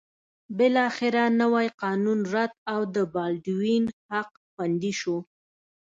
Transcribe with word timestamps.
بالاخره 0.57 1.23
نوی 1.41 1.67
قانون 1.81 2.19
رد 2.33 2.51
او 2.73 2.81
د 2.95 2.97
بالډوین 3.13 3.83
حق 4.09 4.29
خوندي 4.51 4.93
شو. 4.99 5.17